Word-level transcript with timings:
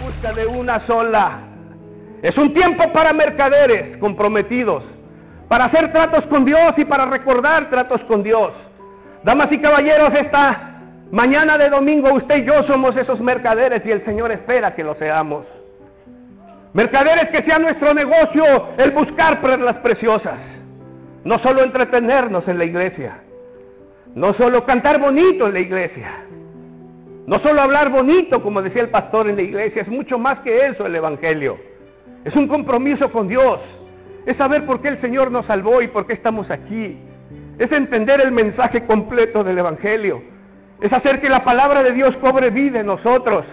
busca 0.00 0.32
de 0.32 0.46
una 0.46 0.80
sola. 0.86 1.40
Es 2.22 2.36
un 2.36 2.52
tiempo 2.52 2.92
para 2.92 3.12
mercaderes 3.12 3.96
comprometidos, 3.98 4.84
para 5.48 5.66
hacer 5.66 5.92
tratos 5.92 6.26
con 6.26 6.44
Dios 6.44 6.74
y 6.76 6.84
para 6.84 7.06
recordar 7.06 7.70
tratos 7.70 8.02
con 8.04 8.22
Dios. 8.22 8.52
Damas 9.22 9.48
y 9.52 9.58
caballeros, 9.58 10.12
esta 10.14 10.80
mañana 11.10 11.58
de 11.58 11.70
domingo 11.70 12.12
usted 12.12 12.38
y 12.38 12.44
yo 12.44 12.62
somos 12.64 12.96
esos 12.96 13.20
mercaderes 13.20 13.82
y 13.84 13.90
el 13.90 14.04
Señor 14.04 14.30
espera 14.32 14.74
que 14.74 14.84
lo 14.84 14.94
seamos. 14.96 15.44
Mercaderes 16.72 17.30
que 17.30 17.42
sea 17.42 17.58
nuestro 17.58 17.94
negocio 17.94 18.44
el 18.78 18.92
buscar 18.92 19.40
perlas 19.40 19.76
preciosas. 19.76 20.38
No 21.24 21.38
solo 21.40 21.62
entretenernos 21.62 22.46
en 22.48 22.58
la 22.58 22.64
iglesia. 22.64 23.20
No 24.14 24.32
solo 24.34 24.64
cantar 24.64 24.98
bonito 24.98 25.46
en 25.46 25.52
la 25.52 25.60
iglesia. 25.60 26.10
No 27.30 27.38
solo 27.38 27.60
hablar 27.62 27.90
bonito, 27.90 28.42
como 28.42 28.60
decía 28.60 28.82
el 28.82 28.88
pastor 28.88 29.28
en 29.28 29.36
la 29.36 29.42
iglesia. 29.42 29.82
Es 29.82 29.88
mucho 29.88 30.18
más 30.18 30.40
que 30.40 30.66
eso 30.66 30.84
el 30.84 30.96
Evangelio. 30.96 31.60
Es 32.24 32.34
un 32.34 32.48
compromiso 32.48 33.12
con 33.12 33.28
Dios. 33.28 33.60
Es 34.26 34.36
saber 34.36 34.66
por 34.66 34.82
qué 34.82 34.88
el 34.88 35.00
Señor 35.00 35.30
nos 35.30 35.46
salvó 35.46 35.80
y 35.80 35.86
por 35.86 36.08
qué 36.08 36.14
estamos 36.14 36.50
aquí. 36.50 36.98
Es 37.56 37.70
entender 37.70 38.20
el 38.20 38.32
mensaje 38.32 38.84
completo 38.84 39.44
del 39.44 39.58
Evangelio. 39.58 40.24
Es 40.80 40.92
hacer 40.92 41.20
que 41.20 41.28
la 41.28 41.44
palabra 41.44 41.84
de 41.84 41.92
Dios 41.92 42.16
cobre 42.16 42.50
vida 42.50 42.80
en 42.80 42.86
nosotros. 42.86 43.44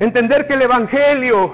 Entender 0.00 0.48
que 0.48 0.54
el 0.54 0.62
Evangelio 0.62 1.52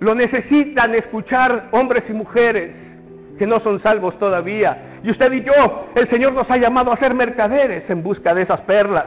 lo 0.00 0.12
necesitan 0.16 0.92
escuchar 0.96 1.68
hombres 1.70 2.02
y 2.08 2.14
mujeres 2.14 2.72
que 3.38 3.46
no 3.46 3.60
son 3.60 3.80
salvos 3.80 4.18
todavía. 4.18 4.89
Y 5.02 5.10
usted 5.10 5.32
y 5.32 5.42
yo, 5.42 5.88
el 5.94 6.08
Señor 6.08 6.32
nos 6.32 6.50
ha 6.50 6.56
llamado 6.56 6.92
a 6.92 6.96
ser 6.96 7.14
mercaderes 7.14 7.88
en 7.88 8.02
busca 8.02 8.34
de 8.34 8.42
esas 8.42 8.60
perlas. 8.60 9.06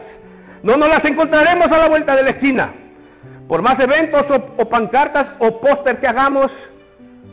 No 0.63 0.77
nos 0.77 0.89
las 0.89 1.03
encontraremos 1.05 1.67
a 1.67 1.77
la 1.77 1.89
vuelta 1.89 2.15
de 2.15 2.23
la 2.23 2.29
esquina. 2.31 2.71
Por 3.47 3.61
más 3.61 3.79
eventos 3.79 4.25
o, 4.57 4.69
pancartas 4.69 5.27
o 5.39 5.59
póster 5.59 5.97
que 5.97 6.07
hagamos 6.07 6.51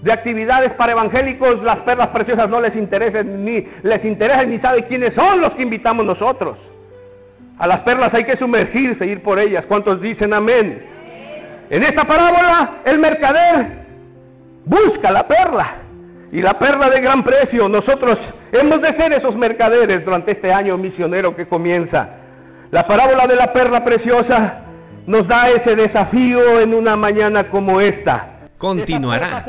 de 0.03 0.13
actividades 0.13 0.73
para 0.73 0.93
evangélicos, 0.93 1.63
las 1.63 1.77
perlas 1.79 2.09
preciosas 2.09 2.49
no 2.49 2.61
les 2.61 2.75
interesan 2.75 3.45
ni 3.45 3.67
les 3.83 4.05
interesa 4.05 4.45
ni 4.45 4.59
sabe 4.59 4.85
quiénes 4.85 5.15
son 5.15 5.41
los 5.41 5.53
que 5.53 5.63
invitamos 5.63 6.05
nosotros. 6.05 6.59
A 7.59 7.67
las 7.67 7.81
perlas 7.81 8.13
hay 8.15 8.25
que 8.25 8.37
sumergirse, 8.37 9.07
ir 9.07 9.23
por 9.23 9.39
ellas. 9.39 9.65
¿Cuántos 9.67 10.01
dicen 10.01 10.33
amén? 10.33 10.83
En 11.69 11.83
esta 11.85 12.05
parábola, 12.05 12.71
el 12.85 12.99
mercader 12.99 13.67
busca 14.65 15.11
la 15.11 15.27
perla. 15.29 15.80
Y 16.33 16.43
la 16.43 16.59
perla 16.59 16.89
de 16.91 17.01
gran 17.01 17.23
precio. 17.23 17.69
Nosotros 17.69 18.19
hemos 18.53 18.81
de 18.81 18.95
ser 18.95 19.13
esos 19.13 19.35
mercaderes 19.35 20.05
durante 20.05 20.33
este 20.33 20.53
año 20.53 20.79
misionero 20.79 21.35
que 21.35 21.47
comienza. 21.49 22.09
La 22.71 22.87
parábola 22.87 23.27
de 23.27 23.37
la 23.37 23.53
perla 23.53 23.85
preciosa 23.85 24.61
nos 25.07 25.27
da 25.27 25.51
ese 25.51 25.75
desafío 25.75 26.61
en 26.61 26.73
una 26.73 26.97
mañana 26.97 27.51
como 27.51 27.81
esta. 27.81 28.29
Continuará. 28.59 29.45